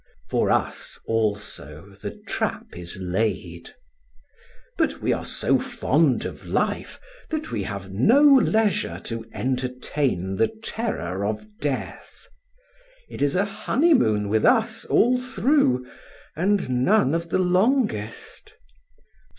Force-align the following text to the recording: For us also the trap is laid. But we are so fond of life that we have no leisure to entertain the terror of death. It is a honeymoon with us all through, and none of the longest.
For 0.31 0.49
us 0.49 0.99
also 1.05 1.95
the 2.01 2.09
trap 2.25 2.75
is 2.75 2.97
laid. 2.99 3.69
But 4.75 4.99
we 4.99 5.13
are 5.13 5.25
so 5.25 5.59
fond 5.59 6.25
of 6.25 6.43
life 6.43 6.99
that 7.29 7.51
we 7.51 7.61
have 7.61 7.91
no 7.91 8.23
leisure 8.23 8.99
to 9.03 9.23
entertain 9.31 10.37
the 10.37 10.47
terror 10.63 11.23
of 11.23 11.45
death. 11.59 12.25
It 13.11 13.21
is 13.21 13.35
a 13.35 13.45
honeymoon 13.45 14.27
with 14.29 14.43
us 14.43 14.85
all 14.85 15.21
through, 15.21 15.85
and 16.35 16.83
none 16.83 17.13
of 17.13 17.29
the 17.29 17.37
longest. 17.37 18.57